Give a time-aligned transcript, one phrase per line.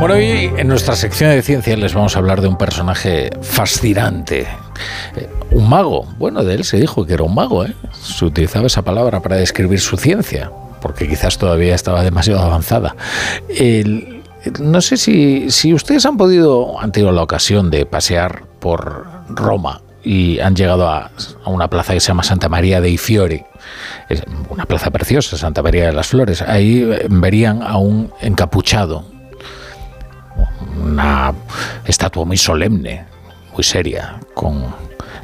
[0.00, 4.46] Bueno, hoy en nuestra sección de ciencia les vamos a hablar de un personaje fascinante.
[5.16, 6.04] Eh, un mago.
[6.18, 7.74] Bueno, de él se dijo que era un mago, ¿eh?
[8.02, 10.50] Se utilizaba esa palabra para describir su ciencia,
[10.82, 12.96] porque quizás todavía estaba demasiado avanzada.
[14.60, 19.80] no sé si, si ustedes han podido, han tenido la ocasión de pasear por Roma
[20.02, 21.10] y han llegado a,
[21.44, 23.42] a, una plaza que se llama Santa María dei Fiori.
[24.08, 26.42] Es una plaza preciosa, Santa María de las Flores.
[26.42, 29.13] Ahí eh, verían a un encapuchado,
[30.82, 31.34] una
[31.86, 33.06] estatua muy solemne,
[33.52, 34.64] muy seria, con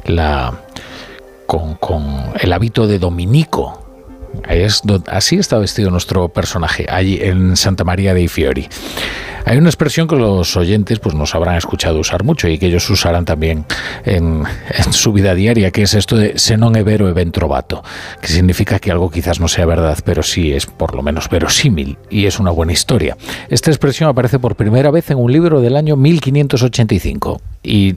[0.05, 0.53] la
[1.45, 3.77] con, con el hábito de dominico.
[4.47, 8.69] Es, así está vestido nuestro personaje, allí en Santa María dei Fiori.
[9.45, 12.89] Hay una expresión que los oyentes pues nos habrán escuchado usar mucho y que ellos
[12.89, 13.65] usarán también
[14.05, 14.43] en,
[14.91, 17.83] su vida diaria, que es esto de se non è vero e ben trovato,
[18.21, 21.97] que significa que algo quizás no sea verdad, pero sí es por lo menos verosímil
[22.09, 23.17] y es una buena historia.
[23.49, 27.95] Esta expresión aparece por primera vez en un libro del año 1585 y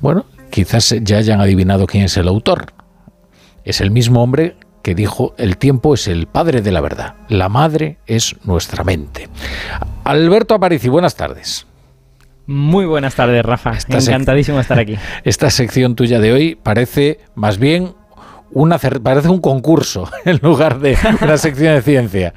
[0.00, 2.72] bueno, quizás ya hayan adivinado quién es el autor.
[3.64, 7.48] Es el mismo hombre que dijo, el tiempo es el padre de la verdad, la
[7.48, 9.28] madre es nuestra mente.
[10.06, 11.66] Alberto Aparici, buenas tardes.
[12.46, 13.72] Muy buenas tardes, Rafa.
[13.72, 14.96] Esta Encantadísimo estar aquí.
[15.24, 17.92] Esta sección tuya de hoy parece más bien
[18.52, 22.34] una, parece un concurso en lugar de una sección de ciencia.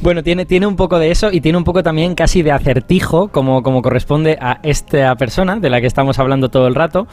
[0.00, 3.28] Bueno, tiene, tiene un poco de eso y tiene un poco también casi de acertijo,
[3.28, 7.06] como, como corresponde a esta persona de la que estamos hablando todo el rato,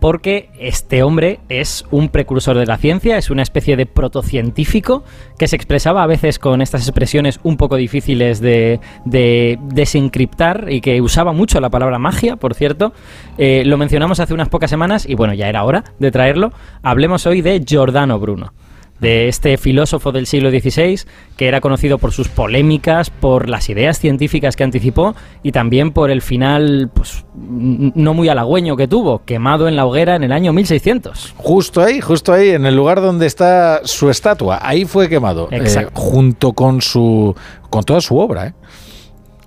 [0.00, 5.04] porque este hombre es un precursor de la ciencia, es una especie de protocientífico
[5.38, 11.00] que se expresaba a veces con estas expresiones un poco difíciles de, desencriptar y que
[11.00, 12.92] usaba mucho la palabra magia, por cierto.
[13.38, 16.52] Eh, lo mencionamos hace unas pocas semanas y bueno, ya era hora de traerlo.
[16.82, 18.52] Hablemos hoy de Giordano Bruno
[19.00, 21.00] de este filósofo del siglo XVI,
[21.36, 26.10] que era conocido por sus polémicas, por las ideas científicas que anticipó y también por
[26.10, 30.52] el final pues, no muy halagüeño que tuvo, quemado en la hoguera en el año
[30.52, 31.34] 1600.
[31.36, 35.86] Justo ahí, justo ahí, en el lugar donde está su estatua, ahí fue quemado, eh,
[35.94, 37.34] junto con, su,
[37.70, 38.48] con toda su obra.
[38.48, 38.54] ¿eh?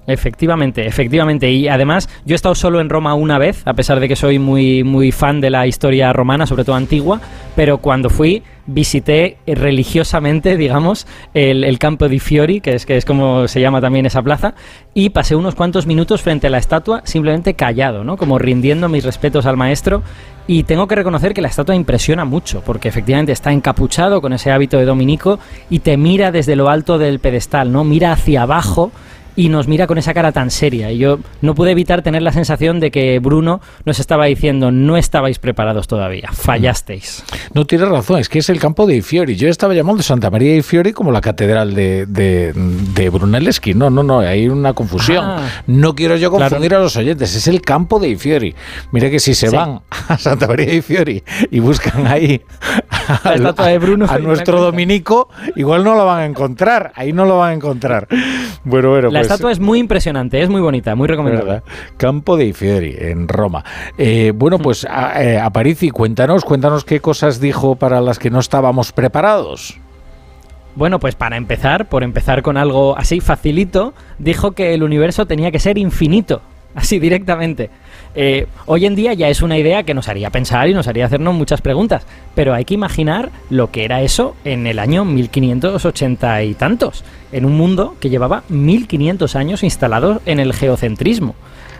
[0.06, 1.50] Efectivamente, efectivamente.
[1.52, 4.38] Y además, yo he estado solo en Roma una vez, a pesar de que soy
[4.38, 7.22] muy, muy fan de la historia romana, sobre todo antigua,
[7.56, 13.48] pero cuando fui visité religiosamente, digamos, el, campo di Fiori, que es, que es como
[13.48, 14.56] se llama también esa plaza,
[14.94, 18.18] y pasé unos cuantos minutos frente a la estatua simplemente callado, ¿no?
[18.18, 20.04] Como rindiendo mis respetos al maestro.
[20.46, 24.52] Y tengo que reconocer que la estatua impresiona mucho, porque efectivamente está encapuchado con ese
[24.52, 25.40] hábito de dominico
[25.70, 27.86] y te mira desde lo alto del pedestal, ¿no?
[27.86, 28.92] Mira hacia abajo
[29.36, 30.92] y nos mira con esa cara tan seria.
[30.92, 34.98] Y yo no pude evitar tener la sensación de que Bruno nos estaba diciendo, no
[34.98, 37.24] estabais preparados todavía, fallasteis.
[37.54, 39.36] No tienes razón, es que es el campo de Fiori.
[39.36, 43.74] Yo estaba llamando Santa María de Fiori como la catedral de, de, de Brunelleschi.
[43.74, 45.24] No, no, no, hay una confusión.
[45.26, 45.48] Ah.
[45.68, 48.56] no quiero yo confundir a los oyentes, es el campo de Fiori.
[48.92, 52.42] Mira que si se van a Santa María de Fiori y buscan ahí
[53.24, 57.40] a, de Bruno a nuestro dominico, igual no lo van a encontrar, ahí no lo
[57.40, 58.08] van a encontrar.
[58.64, 61.62] Bueno, bueno, la estatua es muy impresionante, es muy bonita, muy recomendable.
[61.98, 63.64] Campo de Fiori, en Roma.
[63.98, 64.86] Eh, bueno, pues
[65.18, 69.80] eh, Aparici, cuéntanos, cuéntanos qué cosas dijo para las que no estábamos preparados.
[70.76, 75.52] Bueno, pues para empezar, por empezar con algo así facilito, dijo que el universo tenía
[75.52, 76.42] que ser infinito,
[76.76, 77.70] así directamente.
[78.16, 81.06] Eh, hoy en día ya es una idea que nos haría pensar y nos haría
[81.06, 86.44] hacernos muchas preguntas, pero hay que imaginar lo que era eso en el año 1580
[86.44, 91.36] y tantos, en un mundo que llevaba 1500 años instalado en el geocentrismo.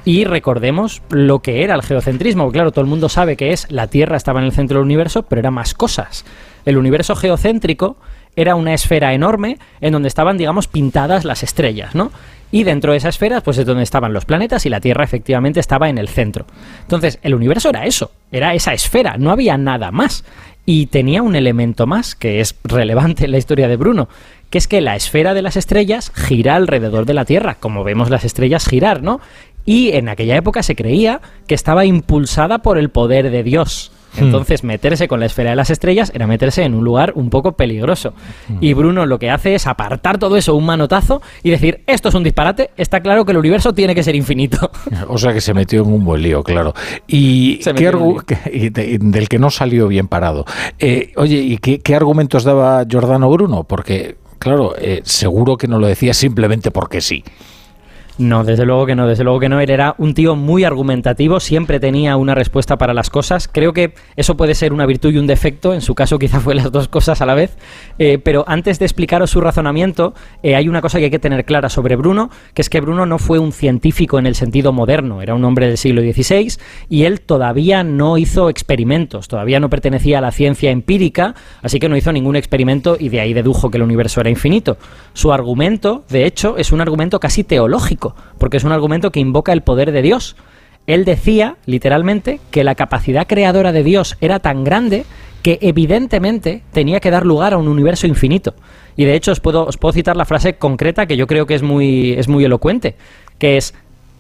[0.06, 2.52] Y recordemos lo que era el geocentrismo.
[2.52, 5.24] Claro, todo el mundo sabe que es la Tierra estaba en el centro del universo,
[5.24, 6.26] pero era más cosas.
[6.66, 7.96] El universo geocéntrico
[8.36, 12.12] era una esfera enorme en donde estaban, digamos, pintadas las estrellas, ¿no?
[12.54, 15.60] Y dentro de esa esfera, pues es donde estaban los planetas y la Tierra efectivamente
[15.60, 16.46] estaba en el centro.
[16.82, 20.24] Entonces, el universo era eso, era esa esfera, no había nada más.
[20.64, 24.08] Y tenía un elemento más que es relevante en la historia de Bruno,
[24.52, 28.12] que es que la esfera de las estrellas gira alrededor de la Tierra, como vemos
[28.12, 29.20] las estrellas girar, ¿no?
[29.66, 33.92] Y en aquella época se creía que estaba impulsada por el poder de Dios.
[34.18, 34.26] Hmm.
[34.26, 37.54] Entonces, meterse con la esfera de las estrellas era meterse en un lugar un poco
[37.54, 38.14] peligroso.
[38.48, 38.58] Hmm.
[38.62, 42.16] Y Bruno lo que hace es apartar todo eso un manotazo y decir, esto es
[42.16, 44.72] un disparate, está claro que el universo tiene que ser infinito.
[45.08, 46.74] O sea que se metió en un buen lío, claro.
[47.08, 50.46] Y, del que no salió bien parado.
[50.80, 53.64] Eh, oye, ¿y qué, argumentos daba Giordano Bruno?
[53.64, 57.24] Porque, claro, eh, seguro que no lo decía simplemente porque sí.
[58.20, 59.60] No, desde luego que no, desde luego que no.
[59.60, 63.48] Él era un tío muy argumentativo, siempre tenía una respuesta para las cosas.
[63.48, 66.54] Creo que eso puede ser una virtud y un defecto, en su caso quizá fue
[66.54, 67.58] las dos cosas a la vez.
[67.98, 70.14] Eh, pero antes de explicaros su razonamiento,
[70.44, 73.08] eh, hay una cosa que hay que tener clara sobre Bruno, que es que Bruno
[73.08, 76.54] no fue un científico en el sentido moderno, era un hombre del siglo XVI
[76.90, 81.34] y él todavía no hizo experimentos, todavía no pertenecía a la ciencia empírica,
[81.64, 84.78] así que no hizo ningún experimento y de ahí dedujo que el universo era infinito.
[85.14, 88.03] Su argumento, de hecho, es un argumento casi teológico
[88.38, 90.36] porque es un argumento que invoca el poder de Dios.
[90.88, 95.06] Él decía, literalmente, que la capacidad creadora de Dios era tan grande
[95.42, 98.54] que evidentemente tenía que dar lugar a un universo infinito.
[98.96, 101.56] Y de hecho os puedo, os puedo citar la frase concreta que yo creo que
[101.56, 102.96] es muy, es muy elocuente,
[103.40, 103.74] que es,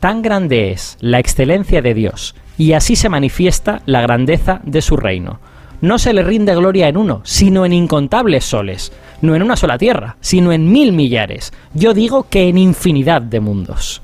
[0.03, 4.97] tan grande es la excelencia de Dios y así se manifiesta la grandeza de su
[4.97, 5.39] reino.
[5.83, 8.91] No se le rinde gloria en uno, sino en incontables soles
[9.23, 11.53] no en una sola tierra, sino en mil millares.
[11.73, 14.01] Yo digo que en infinidad de mundos.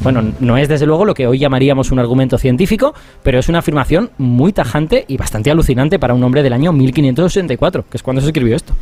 [0.00, 2.92] Bueno, no es desde luego lo que hoy llamaríamos un argumento científico,
[3.22, 7.84] pero es una afirmación muy tajante y bastante alucinante para un hombre del año 1584,
[7.88, 8.74] que es cuando se escribió esto.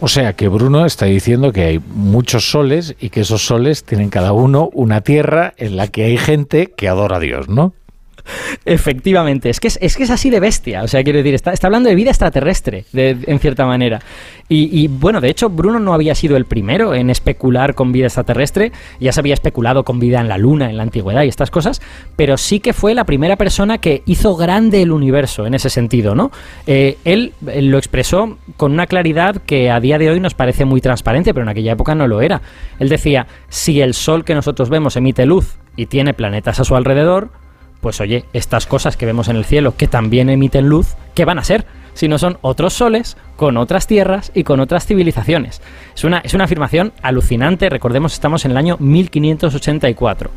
[0.00, 4.10] O sea que Bruno está diciendo que hay muchos soles y que esos soles tienen
[4.10, 7.72] cada uno una tierra en la que hay gente que adora a Dios, ¿no?
[8.64, 10.82] Efectivamente, es que es, que es así de bestia.
[10.82, 14.00] O sea, quiero decir, está, está hablando de vida extraterrestre, en cierta manera.
[14.48, 18.70] Y, bueno, de hecho, Bruno no había sido el primero en especular con vida extraterrestre.
[19.00, 21.82] Ya se había especulado con vida en la Luna, en la antigüedad y estas cosas,
[22.14, 26.14] pero sí que fue la primera persona que hizo grande el universo en ese sentido,
[26.14, 26.30] ¿no?
[26.68, 30.64] Eh, él, él lo expresó con una claridad que a día de hoy nos parece
[30.64, 32.40] muy transparente, pero en aquella época no lo era.
[32.78, 36.76] Él decía, si el Sol que nosotros vemos emite luz y tiene planetas a su
[36.76, 37.30] alrededor,
[37.80, 41.38] pues oye, estas cosas que vemos en el cielo que también emiten luz, ¿qué van
[41.38, 41.66] a ser?
[41.94, 45.62] Si no son otros soles con otras tierras y con otras civilizaciones.
[45.94, 50.30] Es una, es una afirmación alucinante, recordemos estamos en el año 1584.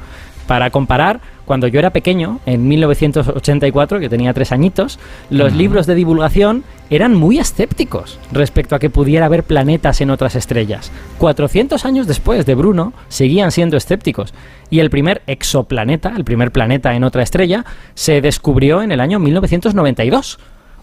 [0.50, 4.98] Para comparar, cuando yo era pequeño, en 1984, que tenía tres añitos,
[5.30, 10.36] los libros de divulgación eran muy escépticos respecto a que pudiera haber planetas en otras
[10.36, 10.92] estrellas.
[11.20, 14.34] 400 años después de Bruno, seguían siendo escépticos.
[14.72, 17.64] Y el primer exoplaneta, el primer planeta en otra estrella,
[17.94, 20.40] se descubrió en el año 1992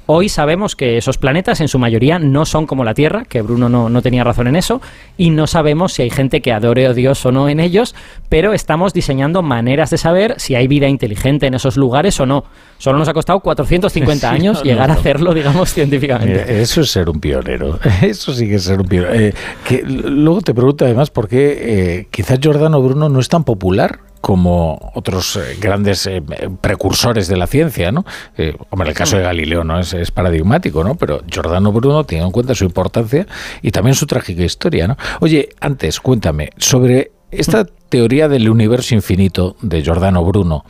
[0.09, 3.69] Hoy sabemos que esos planetas en su mayoría no son como la Tierra, que Bruno
[3.69, 4.81] no, tenía razón en eso,
[5.19, 7.97] y no sabemos si hay gente que adore a Dios o no en ellos,
[8.29, 12.45] pero estamos diseñando maneras de saber si hay vida inteligente en esos lugares o no.
[12.79, 16.63] Solo nos ha costado 450 años llegar a hacerlo, digamos, científicamente.
[16.63, 19.13] eso es ser un pionero, eso sí que es ser un pionero.
[19.13, 19.35] Eh,
[19.67, 24.06] que, luego te pregunto además por qué eh, quizás Giordano Bruno no es tan popular
[24.21, 26.23] como otros eh, grandes eh,
[26.61, 28.05] precursores de la ciencia, ¿no?
[28.37, 30.95] Eh, hombre, el caso de Galileo no es, paradigmático, ¿no?
[30.97, 33.27] Pero Giordano Bruno tiene en cuenta su importancia
[33.63, 34.97] y también su trágica historia, ¿no?
[35.21, 40.65] Oye, antes, cuéntame, sobre esta teoría del universo infinito de Giordano Bruno,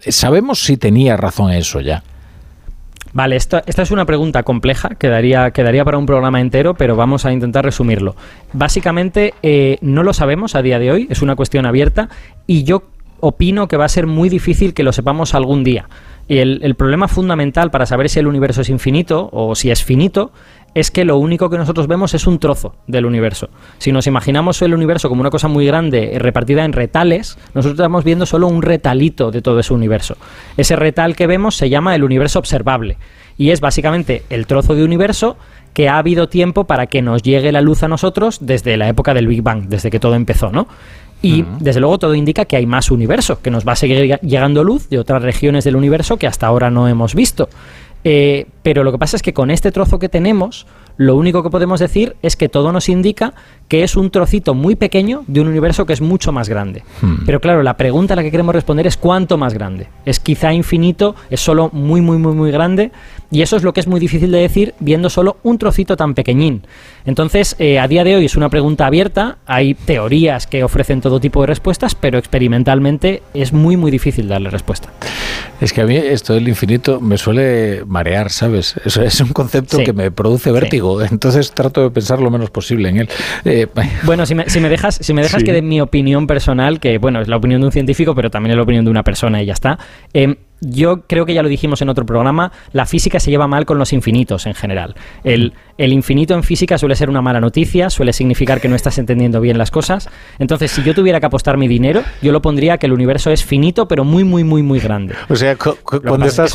[0.00, 2.02] ¿sabemos si tenía razón eso ya?
[3.14, 7.26] Vale, esta, esta, es una pregunta compleja, quedaría, quedaría para un programa entero, pero vamos
[7.26, 8.16] a intentar resumirlo.
[8.54, 12.08] Básicamente, eh, no lo sabemos a día de hoy, es una cuestión abierta,
[12.46, 12.84] y yo
[13.20, 15.88] opino que va a ser muy difícil que lo sepamos algún día.
[16.28, 20.32] Y el, problema fundamental para saber si el universo es infinito o si es finito
[20.74, 23.50] es que lo único que nosotros vemos es un trozo del universo.
[23.78, 27.78] Si nos imaginamos el universo como una cosa muy grande eh, repartida en retales, nosotros
[27.78, 30.16] estamos viendo solo un retalito de todo ese universo.
[30.56, 32.96] Ese retal que vemos se llama el universo observable
[33.36, 35.36] y es básicamente el trozo de universo
[35.74, 39.14] que ha habido tiempo para que nos llegue la luz a nosotros desde la época
[39.14, 40.68] del Big Bang, desde que todo empezó, ¿no?
[41.22, 44.64] Y desde luego todo indica que hay más universo, que nos va a seguir llegando
[44.64, 47.48] luz de otras regiones del universo que hasta ahora no hemos visto.
[48.04, 50.66] Eh, pero lo que pasa es que con este trozo que tenemos,
[50.96, 53.34] lo único que podemos decir es que todo nos indica
[53.68, 56.82] que es un trocito muy pequeño de un universo que es mucho más grande.
[57.00, 57.24] Hmm.
[57.24, 59.88] Pero claro, la pregunta a la que queremos responder es cuánto más grande.
[60.04, 61.14] ¿Es quizá infinito?
[61.30, 62.92] ¿Es solo muy, muy, muy, muy grande?
[63.30, 66.14] Y eso es lo que es muy difícil de decir viendo solo un trocito tan
[66.14, 66.62] pequeñín.
[67.06, 69.38] Entonces, eh, a día de hoy es una pregunta abierta.
[69.46, 74.50] Hay teorías que ofrecen todo tipo de respuestas, pero experimentalmente es muy, muy difícil darle
[74.50, 74.90] respuesta.
[75.60, 78.74] Es que a mí esto del infinito me suele marear, ¿sabes?
[78.84, 81.02] Es, un concepto que me produce vértigo.
[81.02, 83.08] Entonces trato de pensar lo menos posible en él.
[83.44, 83.66] Eh,
[84.04, 87.28] bueno, si me, dejas, si me dejas que dé mi opinión personal, que bueno, es
[87.28, 89.52] la opinión de un científico, pero también es la opinión de una persona y ya
[89.52, 89.78] está.
[90.12, 93.66] Eh, yo creo que ya lo dijimos en otro programa, la física se lleva mal
[93.66, 94.94] con los infinitos en general.
[95.24, 98.98] El, el, infinito en física suele ser una mala noticia, suele significar que no estás
[98.98, 100.08] entendiendo bien las cosas.
[100.38, 103.44] Entonces, si yo tuviera que apostar mi dinero, yo lo pondría que el universo es
[103.44, 105.14] finito, pero muy, muy, muy, muy grande.
[105.28, 106.54] O sea, cuando, estás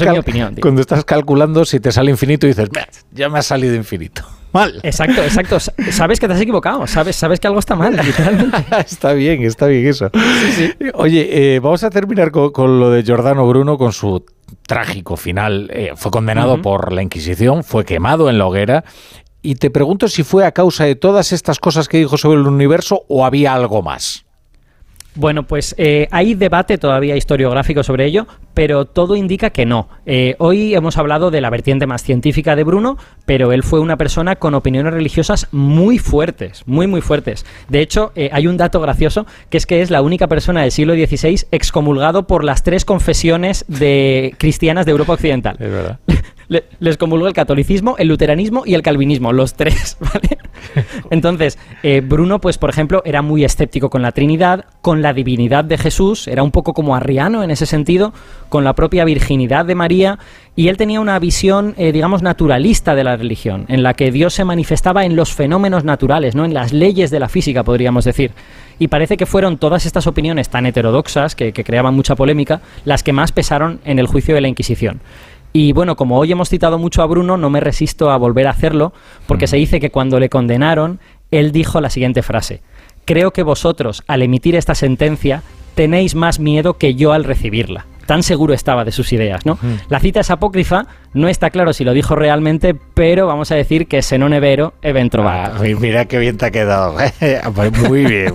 [0.62, 2.70] cuando estás calculando, si te sale infinito, dices,
[3.12, 4.24] ya me ha salido infinito.
[4.54, 4.80] Mal.
[4.84, 5.60] Exacto, exacto.
[5.60, 8.58] Sabes que te has equivocado, sabes, sabes que algo está mal, literalmente.
[8.86, 10.10] está bien, está bien eso.
[10.96, 14.26] Oye, eh, vamos a terminar con, lo de Giordano Bruno, con su
[14.66, 15.70] trágico final.
[15.74, 18.84] Eh, fue condenado por la Inquisición, fue quemado en la hoguera.
[19.42, 22.48] Y te pregunto si fue a causa de todas estas cosas que dijo sobre el
[22.48, 24.27] universo o había algo más.
[25.18, 29.90] Bueno, pues eh, hay debate todavía historiográfico sobre ello, pero todo indica que no.
[30.06, 33.98] Eh, hoy hemos hablado de la vertiente más científica de Bruno, pero él fue una
[33.98, 37.48] persona con opiniones religiosas muy fuertes, muy, muy fuertes.
[37.68, 40.72] De hecho, eh, hay un dato gracioso, que es que es la única persona del
[40.72, 45.58] siglo XVI excomulgado por las tres confesiones de cristianas de Europa Occidental.
[45.60, 46.00] Es verdad.
[46.50, 50.38] les comulgó el catolicismo, el luteranismo y el calvinismo, los tres, ¿vale?
[51.10, 55.66] Entonces, eh, Bruno, pues por ejemplo, era muy escéptico con la Trinidad, con la divinidad
[55.66, 58.14] de Jesús, era un poco como arriano en ese sentido,
[58.50, 60.20] con la propia virginidad de María,
[60.56, 64.34] y él tenía una visión, eh, digamos, naturalista de la religión, en la que Dios
[64.34, 66.46] se manifestaba en los fenómenos naturales, ¿no?
[66.46, 68.32] En las leyes de la física, podríamos decir.
[68.80, 73.12] Y parece que fueron todas estas opiniones tan heterodoxas, que creaban mucha polémica, las que
[73.12, 75.02] más pesaron en el juicio de la Inquisición.
[75.54, 78.52] Y bueno, como hoy hemos citado mucho a Bruno, no me resisto a volver a
[78.52, 78.94] hacerlo,
[79.26, 79.48] porque mm.
[79.48, 81.00] se dice que cuando le condenaron,
[81.32, 82.62] él dijo la siguiente frase.
[83.06, 85.44] Creo que vosotros, al emitir esta sentencia,
[85.76, 89.60] tenéis más miedo que yo al recibirla tan seguro estaba de sus ideas, ¿no?
[89.90, 90.88] La cita es apócrifa,
[91.18, 94.74] no está claro si lo dijo realmente, pero vamos a decir que se non vero
[94.82, 96.96] evento ah, Mira qué bien te ha quedado.
[97.58, 98.34] Pues muy bien,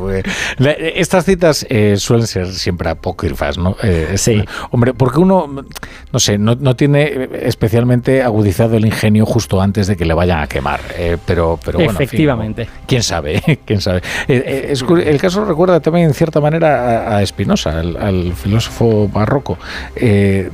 [0.59, 3.77] Estas citas eh, suelen ser siempre apócrifas, ¿no?
[3.83, 4.43] Eh, sí.
[4.71, 5.65] Hombre, porque uno,
[6.12, 10.47] no sé, no, tiene especialmente agudizado el ingenio justo antes de que le vayan a
[10.47, 10.81] quemar.
[10.97, 12.69] Eh, pero, pero bueno, Efectivamente.
[12.87, 13.61] ¿Quién sabe?
[13.65, 14.03] ¿Quién sabe?
[14.29, 19.59] el caso recuerda también en cierta manera a, Espinosa, al filósofo barroco
[19.97, 20.51] eh,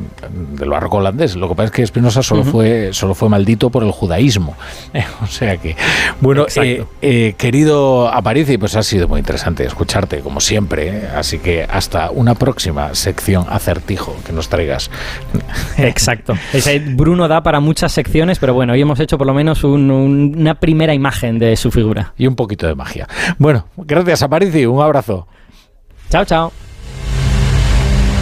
[0.57, 1.37] del barroco holandés.
[1.37, 4.57] Lo que pasa es que Espinosa solo, fue, solo fue maldito por el judaísmo.
[5.23, 5.77] o sea que,
[6.21, 11.07] bueno, eh, eh, querido Aparici, pues ha sido muy interesante escucharte, como siempre.
[11.15, 14.91] Así que hasta una próxima sección acertijo que nos traigas.
[15.79, 16.35] Exacto.
[16.95, 20.95] Bruno da para muchas secciones, pero bueno, hoy hemos hecho por lo menos una primera
[20.95, 22.13] imagen de su figura.
[22.17, 23.09] Y un poquito de magia.
[23.39, 25.27] Bueno, gracias Aparici, un abrazo.
[26.11, 26.68] Chao, chao.